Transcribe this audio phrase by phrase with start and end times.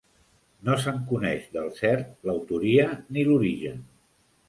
[0.69, 3.91] No se'n coneix del cert l'autoria ni l'origen.